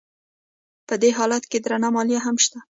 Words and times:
په 0.87 0.95
دې 1.01 1.09
حالت 1.17 1.43
کې 1.51 1.57
درنه 1.63 1.89
مالیه 1.95 2.19
هم 2.25 2.35
شته 2.43 2.59